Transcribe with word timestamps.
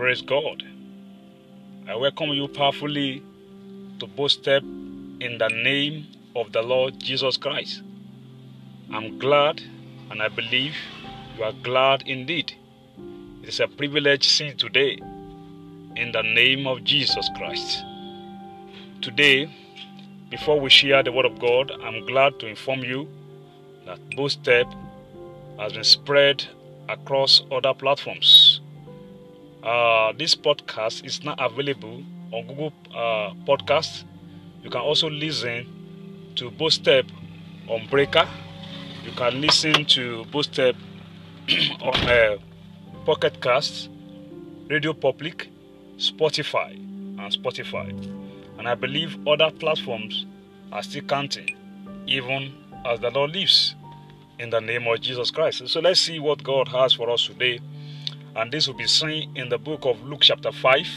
Praise 0.00 0.22
God. 0.22 0.62
I 1.86 1.94
welcome 1.94 2.30
you 2.30 2.48
powerfully 2.48 3.22
to 3.98 4.06
both 4.06 4.30
step 4.30 4.62
in 4.62 5.36
the 5.38 5.48
name 5.48 6.06
of 6.34 6.52
the 6.52 6.62
Lord 6.62 6.98
Jesus 6.98 7.36
Christ. 7.36 7.82
I'm 8.90 9.18
glad 9.18 9.60
and 10.10 10.22
I 10.22 10.28
believe 10.28 10.74
you 11.36 11.44
are 11.44 11.52
glad 11.52 12.04
indeed. 12.06 12.54
It 13.42 13.50
is 13.50 13.60
a 13.60 13.68
privilege 13.68 14.26
seen 14.26 14.56
today 14.56 14.96
in 15.96 16.12
the 16.12 16.22
name 16.22 16.66
of 16.66 16.82
Jesus 16.82 17.28
Christ. 17.36 17.84
Today, 19.02 19.54
before 20.30 20.58
we 20.58 20.70
share 20.70 21.02
the 21.02 21.12
Word 21.12 21.26
of 21.26 21.38
God, 21.38 21.72
I'm 21.82 22.06
glad 22.06 22.40
to 22.40 22.46
inform 22.46 22.84
you 22.84 23.06
that 23.84 23.98
Both 24.16 24.32
Step 24.32 24.66
has 25.58 25.74
been 25.74 25.84
spread 25.84 26.46
across 26.88 27.42
other 27.52 27.74
platforms. 27.74 28.62
Uh, 29.62 30.12
this 30.16 30.34
podcast 30.34 31.04
is 31.04 31.22
now 31.22 31.34
available 31.38 32.02
on 32.32 32.46
Google 32.46 32.72
uh, 32.94 33.34
Podcasts. 33.44 34.04
You 34.62 34.70
can 34.70 34.80
also 34.80 35.10
listen 35.10 35.66
to 36.36 36.50
Both 36.50 36.74
Step 36.74 37.04
on 37.68 37.86
Breaker. 37.88 38.26
You 39.04 39.12
can 39.12 39.40
listen 39.40 39.84
to 39.86 40.24
Both 40.26 40.46
Step 40.52 40.76
on 41.82 41.94
uh, 42.08 42.36
Pocket 43.04 43.42
Casts, 43.42 43.90
Radio 44.68 44.94
Public, 44.94 45.50
Spotify, 45.98 46.74
and 46.74 47.30
Spotify. 47.30 47.90
And 48.58 48.66
I 48.66 48.74
believe 48.74 49.18
other 49.26 49.50
platforms 49.50 50.24
are 50.72 50.82
still 50.82 51.02
counting, 51.02 51.54
even 52.06 52.54
as 52.86 53.00
the 53.00 53.10
Lord 53.10 53.32
lives, 53.32 53.74
in 54.38 54.48
the 54.48 54.60
name 54.60 54.86
of 54.86 55.02
Jesus 55.02 55.30
Christ. 55.30 55.68
So 55.68 55.80
let's 55.80 56.00
see 56.00 56.18
what 56.18 56.42
God 56.42 56.68
has 56.68 56.94
for 56.94 57.10
us 57.10 57.26
today. 57.26 57.60
And 58.40 58.50
this 58.50 58.66
will 58.66 58.74
be 58.74 58.86
seen 58.86 59.36
in 59.36 59.50
the 59.50 59.58
book 59.58 59.84
of 59.84 60.02
Luke, 60.02 60.22
chapter 60.22 60.50
5, 60.50 60.88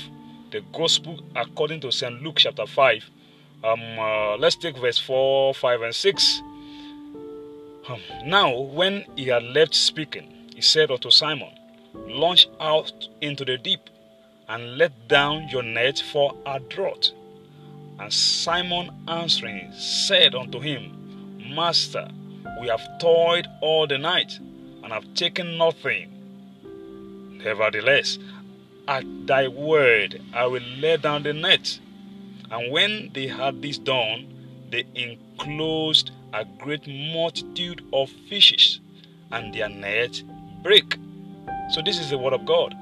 the 0.51 0.61
Gospel 0.71 1.19
according 1.35 1.81
to 1.81 1.91
St. 1.91 2.23
Luke, 2.23 2.37
chapter 2.37 2.65
5. 2.65 3.09
Um, 3.65 3.99
uh, 3.99 4.37
let's 4.37 4.55
take 4.55 4.77
verse 4.77 4.97
4, 4.97 5.53
5, 5.53 5.81
and 5.81 5.93
6. 5.93 6.41
Um, 7.89 7.99
now, 8.23 8.57
when 8.57 9.03
he 9.17 9.25
had 9.25 9.43
left 9.43 9.75
speaking, 9.75 10.31
he 10.55 10.61
said 10.61 10.89
unto 10.89 11.11
Simon, 11.11 11.49
Launch 11.93 12.47
out 12.61 13.09
into 13.19 13.43
the 13.43 13.57
deep 13.57 13.89
and 14.47 14.77
let 14.77 15.09
down 15.09 15.49
your 15.49 15.63
net 15.63 16.01
for 16.13 16.33
a 16.45 16.61
draught. 16.61 17.11
And 17.99 18.13
Simon 18.13 18.89
answering 19.09 19.69
said 19.73 20.33
unto 20.33 20.61
him, 20.61 21.43
Master, 21.53 22.07
we 22.61 22.69
have 22.69 22.99
toiled 22.99 23.47
all 23.59 23.85
the 23.85 23.97
night 23.97 24.39
and 24.81 24.93
have 24.93 25.13
taken 25.13 25.57
nothing. 25.57 26.12
Nevertheless, 27.43 28.19
at 28.87 29.03
thy 29.27 29.47
word 29.47 30.21
I 30.33 30.45
will 30.45 30.63
lay 30.79 30.97
down 30.97 31.23
the 31.23 31.33
net. 31.33 31.79
And 32.51 32.71
when 32.71 33.11
they 33.13 33.27
had 33.27 33.61
this 33.61 33.77
done, 33.77 34.33
they 34.69 34.85
enclosed 34.95 36.11
a 36.33 36.45
great 36.45 36.87
multitude 36.87 37.83
of 37.93 38.09
fishes, 38.29 38.79
and 39.31 39.53
their 39.53 39.69
net 39.69 40.21
break. 40.63 40.97
So, 41.71 41.81
this 41.83 41.99
is 41.99 42.09
the 42.09 42.17
word 42.17 42.33
of 42.33 42.45
God. 42.45 42.75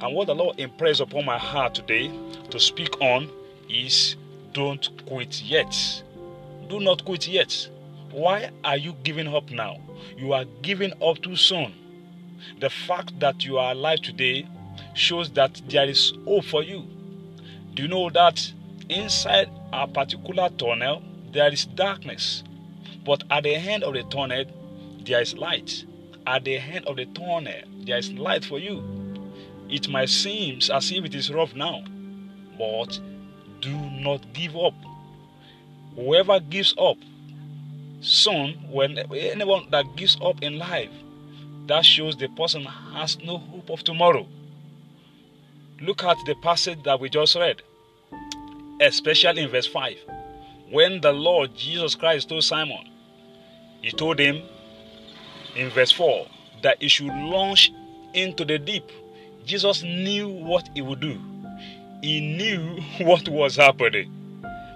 And 0.00 0.14
what 0.14 0.26
the 0.26 0.34
Lord 0.34 0.58
impressed 0.58 1.00
upon 1.00 1.24
my 1.24 1.38
heart 1.38 1.74
today 1.74 2.10
to 2.50 2.58
speak 2.58 3.00
on 3.00 3.30
is 3.68 4.16
don't 4.52 4.88
quit 5.06 5.42
yet. 5.42 6.02
Do 6.68 6.80
not 6.80 7.04
quit 7.04 7.28
yet. 7.28 7.68
Why 8.10 8.50
are 8.64 8.76
you 8.76 8.94
giving 9.02 9.28
up 9.28 9.50
now? 9.50 9.76
You 10.16 10.32
are 10.32 10.44
giving 10.62 10.92
up 11.02 11.20
too 11.22 11.36
soon. 11.36 11.74
The 12.60 12.70
fact 12.70 13.18
that 13.20 13.44
you 13.44 13.58
are 13.58 13.72
alive 13.72 14.00
today 14.00 14.48
shows 14.94 15.30
that 15.30 15.60
there 15.68 15.88
is 15.88 16.12
hope 16.24 16.44
for 16.44 16.62
you. 16.62 16.86
Do 17.74 17.82
you 17.82 17.88
know 17.88 18.10
that 18.10 18.52
inside 18.88 19.50
a 19.72 19.86
particular 19.86 20.48
tunnel 20.50 21.02
there 21.32 21.52
is 21.52 21.66
darkness, 21.66 22.42
but 23.04 23.22
at 23.30 23.42
the 23.42 23.54
end 23.54 23.84
of 23.84 23.94
the 23.94 24.04
tunnel 24.04 24.44
there 25.04 25.20
is 25.20 25.34
light. 25.34 25.84
At 26.26 26.44
the 26.44 26.56
end 26.56 26.86
of 26.86 26.96
the 26.96 27.06
tunnel 27.06 27.62
there 27.84 27.98
is 27.98 28.12
light 28.12 28.44
for 28.44 28.58
you. 28.58 28.82
It 29.68 29.88
might 29.88 30.08
seem 30.08 30.60
as 30.72 30.90
if 30.90 31.04
it 31.04 31.14
is 31.14 31.32
rough 31.32 31.54
now, 31.54 31.84
but 32.58 32.98
do 33.60 33.76
not 33.76 34.32
give 34.32 34.56
up. 34.56 34.74
Whoever 35.94 36.40
gives 36.40 36.74
up, 36.78 36.98
soon, 38.00 38.52
when 38.70 38.98
anyone 38.98 39.66
that 39.70 39.96
gives 39.96 40.16
up 40.22 40.42
in 40.42 40.58
life, 40.58 40.90
that 41.66 41.84
shows 41.84 42.16
the 42.16 42.28
person 42.28 42.64
has 42.64 43.18
no 43.24 43.38
hope 43.38 43.70
of 43.70 43.82
tomorrow. 43.84 44.26
Look 45.80 46.04
at 46.04 46.16
the 46.26 46.34
passage 46.36 46.82
that 46.84 47.00
we 47.00 47.10
just 47.10 47.36
read, 47.36 47.62
especially 48.80 49.42
in 49.42 49.50
verse 49.50 49.66
5. 49.66 49.96
When 50.70 51.00
the 51.00 51.12
Lord 51.12 51.54
Jesus 51.54 51.94
Christ 51.94 52.28
told 52.28 52.44
Simon, 52.44 52.88
he 53.82 53.90
told 53.90 54.18
him 54.18 54.42
in 55.54 55.70
verse 55.70 55.92
4 55.92 56.26
that 56.62 56.80
he 56.80 56.88
should 56.88 57.12
launch 57.12 57.72
into 58.14 58.44
the 58.44 58.58
deep. 58.58 58.90
Jesus 59.44 59.82
knew 59.82 60.28
what 60.28 60.68
he 60.74 60.82
would 60.82 61.00
do, 61.00 61.20
he 62.02 62.20
knew 62.20 62.80
what 63.06 63.28
was 63.28 63.56
happening. 63.56 64.12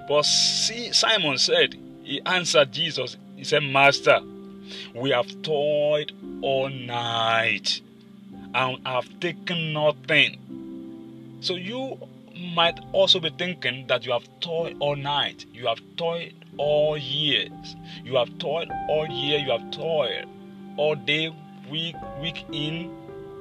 But 0.08 0.24
see, 0.24 0.92
Simon 0.92 1.38
said, 1.38 1.76
he 2.02 2.20
answered 2.26 2.72
Jesus, 2.72 3.16
he 3.36 3.44
said, 3.44 3.62
Master, 3.62 4.20
we 4.94 5.10
have 5.10 5.42
toiled 5.42 6.12
all 6.42 6.68
night 6.68 7.80
and 8.54 8.78
have 8.86 9.20
taken 9.20 9.72
nothing. 9.72 11.38
So 11.40 11.54
you 11.54 11.98
might 12.54 12.78
also 12.92 13.20
be 13.20 13.30
thinking 13.30 13.86
that 13.88 14.04
you 14.04 14.12
have 14.12 14.28
toiled 14.40 14.76
all 14.80 14.96
night, 14.96 15.46
you 15.52 15.66
have 15.66 15.80
toiled 15.96 16.32
all 16.56 16.96
years, 16.96 17.76
you 18.04 18.16
have 18.16 18.38
toiled 18.38 18.70
all 18.88 19.06
year, 19.08 19.38
you 19.38 19.50
have 19.50 19.70
toiled 19.70 20.26
all 20.76 20.94
day, 20.94 21.34
week, 21.70 21.96
week 22.20 22.44
in, 22.52 22.90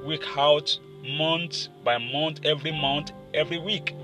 week 0.04 0.24
out, 0.36 0.78
month 1.06 1.68
by 1.84 1.98
month, 1.98 2.40
every 2.44 2.72
month, 2.72 3.12
every 3.34 3.58
week. 3.58 3.94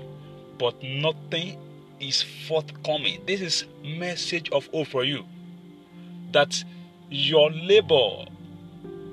But 0.57 0.81
nothing 0.81 1.59
is 1.99 2.21
forthcoming. 2.47 3.21
This 3.25 3.41
is 3.41 3.65
message 3.83 4.49
of 4.51 4.67
hope 4.67 4.87
for 4.87 5.03
you. 5.03 5.25
That 6.31 6.63
your 7.09 7.51
labor, 7.51 8.25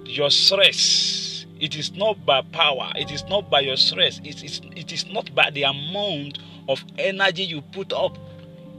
your 0.05 0.31
stress, 0.31 1.47
it 1.61 1.77
is 1.77 1.93
not 1.93 2.25
by 2.27 2.43
power, 2.53 2.93
it 2.97 3.11
is 3.11 3.25
not 3.25 3.51
by 3.51 3.61
your 3.61 3.77
stress, 3.77 4.21
it 4.25 4.43
is, 4.43 4.61
it 4.77 4.93
is 4.93 5.07
not 5.13 5.35
by 5.35 5.51
the 5.51 5.63
amount 5.63 6.39
of 6.69 6.85
energy 6.99 7.45
you 7.45 7.61
put 7.61 7.93
up. 7.93 8.17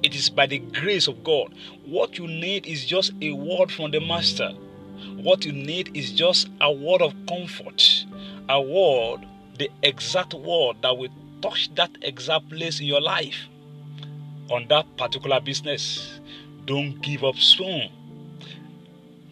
It 0.03 0.13
is 0.13 0.29
by 0.29 0.45
the 0.45 0.59
grace 0.59 1.07
of 1.07 1.23
God. 1.23 1.53
What 1.85 2.17
you 2.17 2.27
need 2.27 2.67
is 2.67 2.85
just 2.85 3.11
a 3.21 3.31
word 3.31 3.71
from 3.71 3.91
the 3.91 3.99
Master. 3.99 4.51
What 5.17 5.45
you 5.45 5.51
need 5.51 5.95
is 5.95 6.11
just 6.11 6.49
a 6.61 6.71
word 6.71 7.01
of 7.01 7.13
comfort, 7.27 8.05
a 8.47 8.61
word, 8.61 9.25
the 9.57 9.69
exact 9.81 10.33
word 10.33 10.77
that 10.81 10.95
will 10.95 11.09
touch 11.41 11.73
that 11.75 11.91
exact 12.01 12.49
place 12.49 12.79
in 12.79 12.85
your 12.85 13.01
life 13.01 13.47
on 14.51 14.67
that 14.69 14.85
particular 14.97 15.39
business. 15.39 16.19
Don't 16.65 17.01
give 17.01 17.23
up 17.23 17.37
soon. 17.37 17.89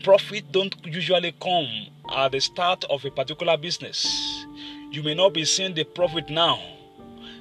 Profit 0.03 0.51
don't 0.51 0.75
usually 0.85 1.31
come 1.41 1.65
at 2.13 2.33
the 2.33 2.41
start 2.41 2.83
of 2.89 3.05
a 3.05 3.09
particular 3.09 3.55
business. 3.55 4.45
You 4.91 5.01
may 5.01 5.15
not 5.15 5.33
be 5.33 5.45
seeing 5.45 5.73
the 5.73 5.85
profit 5.85 6.29
now. 6.29 6.61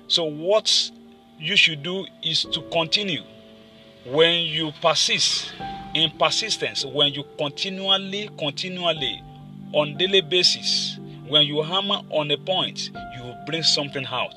So 0.06 0.22
what 0.22 0.90
you 1.40 1.56
should 1.56 1.82
do 1.82 2.06
is 2.22 2.44
to 2.52 2.62
continue. 2.70 3.22
When 4.06 4.44
you 4.44 4.70
persist 4.80 5.52
in 5.94 6.16
persistence, 6.16 6.84
when 6.84 7.12
you 7.12 7.25
continually, 7.37 8.31
continually, 8.38 9.20
on 9.72 9.96
daily 9.96 10.20
basis, 10.20 10.98
when 11.26 11.46
you 11.46 11.62
hammer 11.62 12.02
on 12.10 12.31
a 12.31 12.37
point, 12.37 12.90
you 13.16 13.25
will 13.25 13.42
bring 13.44 13.64
something 13.64 14.06
out. 14.06 14.34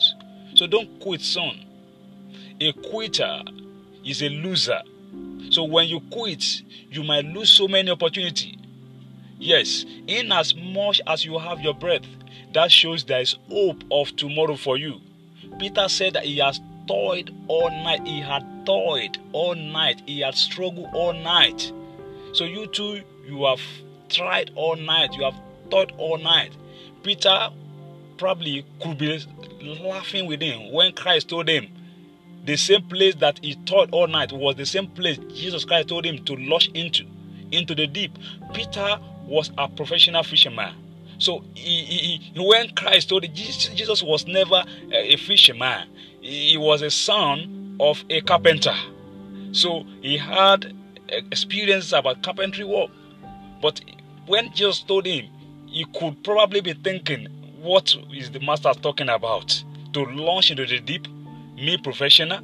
So 0.55 0.65
don't 0.65 0.99
quit 0.99 1.21
soon. 1.21 1.63
A 2.59 2.73
quitter 2.73 3.43
is 4.03 4.23
a 4.23 4.29
loser. 4.29 4.81
So 5.49 5.63
when 5.63 5.87
you 5.87 5.99
quit, 6.11 6.43
you 6.89 7.03
might 7.03 7.25
lose 7.25 7.49
so 7.49 7.67
many 7.67 7.91
opportunity. 7.91 8.57
Yes, 9.37 9.85
in 10.07 10.31
as 10.31 10.55
much 10.55 11.01
as 11.07 11.25
you 11.25 11.37
have 11.37 11.59
your 11.61 11.73
breath, 11.73 12.05
that 12.53 12.71
shows 12.71 13.03
there 13.03 13.21
is 13.21 13.35
hope 13.49 13.83
of 13.91 14.15
tomorrow 14.15 14.55
for 14.55 14.77
you. 14.77 15.01
Peter 15.59 15.87
said 15.87 16.13
that 16.13 16.25
he 16.25 16.37
has 16.37 16.59
toiled 16.87 17.31
all 17.47 17.69
night. 17.69 18.05
He 18.07 18.21
had 18.21 18.65
toiled 18.65 19.17
all 19.33 19.55
night. 19.55 20.01
He 20.05 20.21
had 20.21 20.35
struggled 20.35 20.89
all 20.93 21.13
night. 21.13 21.71
So 22.33 22.45
you 22.45 22.67
too, 22.67 23.01
you 23.27 23.45
have 23.45 23.61
tried 24.09 24.51
all 24.55 24.75
night. 24.75 25.13
You 25.13 25.23
have 25.25 25.35
toiled 25.69 25.91
all 25.97 26.17
night. 26.17 26.51
Peter 27.03 27.49
probably 28.17 28.65
could 28.81 28.97
be 28.97 29.23
laughing 29.61 30.25
with 30.25 30.41
him 30.41 30.71
when 30.71 30.93
Christ 30.93 31.29
told 31.29 31.49
him, 31.49 31.67
the 32.45 32.55
same 32.55 32.83
place 32.83 33.15
that 33.15 33.39
he 33.43 33.55
taught 33.65 33.89
all 33.91 34.07
night 34.07 34.31
was 34.31 34.55
the 34.55 34.65
same 34.65 34.87
place 34.87 35.17
Jesus 35.33 35.65
Christ 35.65 35.89
told 35.89 36.05
him 36.05 36.23
to 36.25 36.35
launch 36.35 36.69
into, 36.73 37.05
into 37.51 37.75
the 37.75 37.87
deep. 37.87 38.17
Peter 38.53 38.97
was 39.25 39.51
a 39.57 39.67
professional 39.67 40.23
fisherman. 40.23 40.75
So 41.17 41.43
he, 41.53 41.83
he, 42.33 42.39
when 42.39 42.75
Christ 42.75 43.09
told 43.09 43.23
it, 43.23 43.33
Jesus 43.33 44.03
was 44.03 44.27
never 44.27 44.63
a 44.91 45.15
fisherman. 45.17 45.87
He 46.21 46.57
was 46.57 46.81
a 46.81 46.91
son 46.91 47.77
of 47.79 48.03
a 48.09 48.21
carpenter. 48.21 48.75
So 49.51 49.85
he 50.01 50.17
had 50.17 50.75
experience 51.07 51.93
about 51.93 52.21
carpentry 52.23 52.65
work. 52.65 52.89
But 53.61 53.81
when 54.27 54.51
Jesus 54.53 54.81
told 54.83 55.05
him, 55.05 55.27
he 55.67 55.85
could 55.85 56.23
probably 56.23 56.61
be 56.61 56.73
thinking, 56.73 57.27
what 57.61 57.95
is 58.13 58.31
the 58.31 58.39
master 58.39 58.73
talking 58.73 59.09
about? 59.09 59.63
To 59.93 60.03
launch 60.03 60.51
into 60.51 60.65
the 60.65 60.79
deep, 60.79 61.07
me 61.55 61.77
professional? 61.77 62.39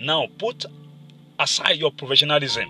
Now 0.00 0.26
put 0.38 0.64
aside 1.38 1.76
your 1.76 1.92
professionalism. 1.92 2.68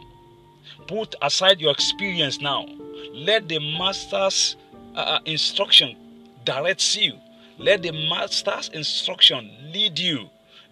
Put 0.86 1.14
aside 1.22 1.60
your 1.60 1.72
experience 1.72 2.40
now. 2.40 2.66
Let 3.12 3.48
the 3.48 3.58
master's 3.78 4.56
uh, 4.94 4.98
uh 4.98 5.18
instruction 5.24 5.96
direct 6.44 6.96
you. 6.96 7.14
Let 7.58 7.82
the 7.82 7.92
master's 7.92 8.68
instruction 8.70 9.50
lead 9.72 9.98
you. 9.98 10.28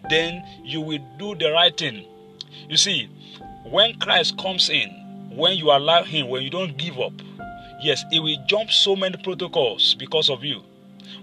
Then 0.09 0.43
you 0.63 0.81
will 0.81 0.99
do 1.17 1.35
the 1.35 1.51
right 1.51 1.75
thing. 1.75 2.05
You 2.67 2.77
see, 2.77 3.09
when 3.65 3.97
Christ 3.99 4.37
comes 4.37 4.69
in, 4.69 4.89
when 5.35 5.57
you 5.57 5.71
allow 5.71 6.03
Him, 6.03 6.27
when 6.27 6.43
you 6.43 6.49
don't 6.49 6.77
give 6.77 6.99
up, 6.99 7.13
yes, 7.81 8.03
He 8.11 8.19
will 8.19 8.37
jump 8.47 8.71
so 8.71 8.95
many 8.95 9.17
protocols 9.17 9.95
because 9.95 10.29
of 10.29 10.43
you. 10.43 10.61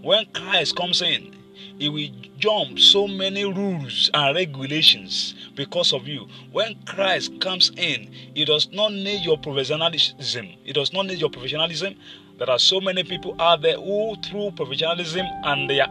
When 0.03 0.27
Christ 0.27 0.77
comes 0.77 1.03
in, 1.03 1.35
He 1.79 1.89
will 1.89 2.09
jump 2.39 2.79
so 2.79 3.07
many 3.07 3.45
rules 3.45 4.11
and 4.15 4.35
regulations 4.35 5.35
because 5.55 5.93
of 5.93 6.07
you. 6.07 6.29
When 6.53 6.77
Christ 6.85 7.41
comes 7.41 7.71
in, 7.77 8.11
He 8.35 8.45
does 8.45 8.69
not 8.73 8.93
need 8.93 9.25
your 9.25 9.39
professionalism. 9.39 10.47
He 10.65 10.73
does 10.73 10.93
not 10.93 11.07
need 11.07 11.19
your 11.19 11.31
professionalism. 11.31 11.95
There 12.39 12.51
are 12.51 12.59
so 12.59 12.81
many 12.81 13.03
people 13.03 13.35
out 13.41 13.63
there 13.63 13.77
who, 13.77 14.17
through 14.23 14.53
professionalism 14.53 15.27
and 15.45 15.69
their 15.69 15.87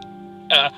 uh, 0.52 0.70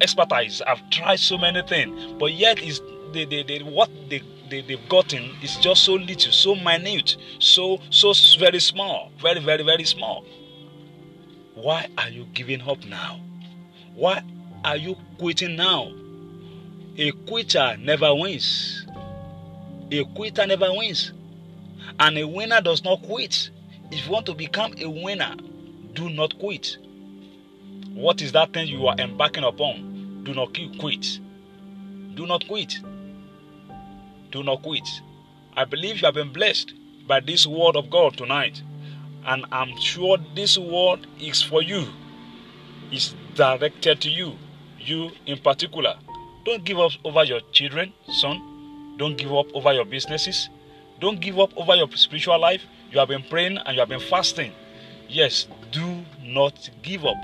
expertise, 0.00 0.62
have 0.66 0.88
tried 0.90 1.18
so 1.18 1.36
many 1.36 1.62
things, 1.62 2.14
but 2.18 2.32
yet 2.32 2.60
is 2.62 2.80
they, 3.12 3.24
they, 3.24 3.42
they, 3.42 3.58
what 3.60 3.90
they 4.08 4.22
they, 4.48 4.62
they've 4.62 4.88
gotten 4.88 5.34
is 5.42 5.56
just 5.56 5.82
so 5.82 5.94
little, 5.94 6.32
so 6.32 6.54
minute, 6.54 7.16
so 7.38 7.80
so 7.90 8.12
very 8.38 8.60
small, 8.60 9.10
very 9.20 9.40
very 9.40 9.62
very 9.62 9.84
small. 9.84 10.24
Why 11.54 11.88
are 11.98 12.08
you 12.08 12.26
giving 12.34 12.60
up 12.62 12.84
now? 12.84 13.20
Why 13.94 14.22
are 14.66 14.76
you 14.76 14.96
quitting 15.16 15.54
now? 15.54 15.92
A 16.98 17.12
quitter 17.12 17.76
never 17.78 18.12
wins. 18.12 18.84
A 19.92 20.04
quitter 20.06 20.44
never 20.44 20.72
wins. 20.72 21.12
And 22.00 22.18
a 22.18 22.26
winner 22.26 22.60
does 22.60 22.82
not 22.82 23.00
quit. 23.04 23.50
If 23.92 24.04
you 24.04 24.12
want 24.12 24.26
to 24.26 24.34
become 24.34 24.74
a 24.78 24.90
winner, 24.90 25.36
do 25.94 26.10
not 26.10 26.36
quit. 26.40 26.78
What 27.94 28.20
is 28.20 28.32
that 28.32 28.52
thing 28.52 28.66
you 28.66 28.88
are 28.88 28.96
embarking 28.98 29.44
upon? 29.44 30.24
Do 30.24 30.34
not 30.34 30.52
quit. 30.80 31.20
Do 32.16 32.26
not 32.26 32.48
quit. 32.48 32.80
Do 34.32 34.42
not 34.42 34.62
quit. 34.62 34.88
I 35.56 35.64
believe 35.64 36.00
you 36.00 36.06
have 36.06 36.14
been 36.14 36.32
blessed 36.32 36.74
by 37.06 37.20
this 37.20 37.46
word 37.46 37.76
of 37.76 37.88
God 37.88 38.16
tonight. 38.16 38.64
And 39.24 39.46
I'm 39.52 39.76
sure 39.80 40.18
this 40.34 40.58
word 40.58 41.06
is 41.20 41.40
for 41.40 41.62
you. 41.62 41.86
It's 42.90 43.14
directed 43.36 44.00
to 44.00 44.10
you. 44.10 44.36
You 44.86 45.10
in 45.26 45.38
particular. 45.38 45.96
Don't 46.44 46.64
give 46.64 46.78
up 46.78 46.92
over 47.04 47.24
your 47.24 47.40
children, 47.50 47.92
son. 48.08 48.94
Don't 48.98 49.18
give 49.18 49.32
up 49.34 49.46
over 49.52 49.72
your 49.72 49.84
businesses. 49.84 50.48
Don't 51.00 51.20
give 51.20 51.40
up 51.40 51.50
over 51.56 51.74
your 51.74 51.90
spiritual 51.96 52.38
life. 52.38 52.62
You 52.92 53.00
have 53.00 53.08
been 53.08 53.24
praying 53.24 53.58
and 53.58 53.74
you 53.74 53.80
have 53.80 53.88
been 53.88 53.98
fasting. 53.98 54.52
Yes, 55.08 55.48
do 55.72 56.04
not 56.22 56.70
give 56.82 57.04
up. 57.04 57.16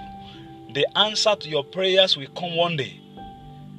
The 0.75 0.87
answer 0.99 1.37
to 1.37 1.49
your 1.49 1.63
prayers 1.63 2.17
will 2.17 2.27
come 2.37 2.57
one 2.57 2.77
day. 2.77 2.99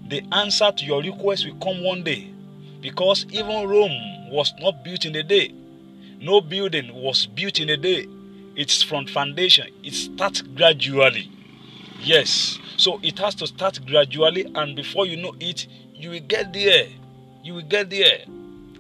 The 0.07 0.21
answer 0.31 0.71
to 0.71 0.85
your 0.85 1.01
request 1.01 1.45
will 1.45 1.55
come 1.55 1.83
one 1.83 2.03
day. 2.03 2.31
Because 2.79 3.25
even 3.31 3.67
Rome 3.67 4.29
was 4.31 4.53
not 4.59 4.83
built 4.85 5.03
in 5.05 5.15
a 5.17 5.23
day. 5.23 5.53
No 6.21 6.39
building 6.39 6.93
was 6.93 7.25
built 7.25 7.59
in 7.59 7.69
a 7.69 7.77
day. 7.77 8.07
It's 8.55 8.81
from 8.81 9.07
foundation. 9.07 9.67
It 9.83 9.93
starts 9.93 10.41
gradually. 10.41 11.29
Yes. 12.03 12.59
So 12.75 12.99
it 13.01 13.17
has 13.19 13.33
to 13.35 13.47
start 13.47 13.79
gradually, 13.85 14.51
and 14.55 14.75
before 14.75 15.05
you 15.05 15.15
know 15.15 15.33
it, 15.39 15.67
you 15.95 16.09
will 16.09 16.19
get 16.19 16.51
there. 16.51 16.87
You 17.43 17.53
will 17.55 17.61
get 17.61 17.89
there. 17.89 18.25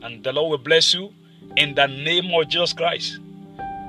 And 0.01 0.23
the 0.23 0.33
Lord 0.33 0.51
will 0.51 0.57
bless 0.57 0.93
you 0.93 1.13
in 1.55 1.73
the 1.75 1.87
name 1.87 2.33
of 2.33 2.49
Jesus 2.49 2.73
Christ. 2.73 3.19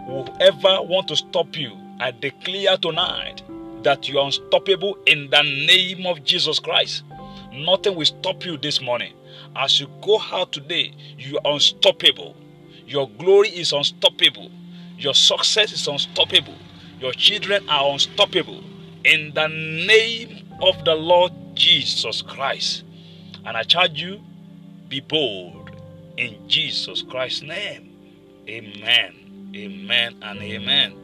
Whoever 0.06 0.82
want 0.82 1.08
to 1.08 1.16
stop 1.16 1.56
you, 1.56 1.76
I 1.98 2.12
declare 2.12 2.76
tonight 2.76 3.42
that 3.82 4.08
you 4.08 4.18
are 4.20 4.26
unstoppable 4.26 4.98
in 5.06 5.30
the 5.30 5.42
name 5.42 6.06
of 6.06 6.22
Jesus 6.24 6.60
Christ. 6.60 7.02
Nothing 7.52 7.96
will 7.96 8.04
stop 8.04 8.44
you 8.44 8.56
this 8.56 8.80
morning. 8.80 9.14
As 9.56 9.80
you 9.80 9.88
go 10.00 10.20
out 10.32 10.52
today, 10.52 10.92
you 11.18 11.38
are 11.44 11.54
unstoppable. 11.54 12.36
Your 12.86 13.08
glory 13.08 13.48
is 13.48 13.72
unstoppable. 13.72 14.50
Your 14.98 15.14
success 15.14 15.72
is 15.72 15.88
unstoppable. 15.88 16.54
Your 17.00 17.12
children 17.12 17.68
are 17.68 17.92
unstoppable. 17.92 18.62
In 19.04 19.32
the 19.34 19.48
name 19.48 20.48
of 20.62 20.84
the 20.84 20.94
Lord 20.94 21.32
Jesus 21.54 22.22
Christ. 22.22 22.84
And 23.44 23.56
I 23.56 23.62
charge 23.62 24.00
you, 24.00 24.20
be 24.88 25.00
bold 25.00 25.70
in 26.16 26.48
Jesus 26.48 27.02
Christ's 27.02 27.42
name. 27.42 27.96
Amen. 28.48 29.52
Amen 29.54 30.16
and 30.22 30.40
amen. 30.40 31.03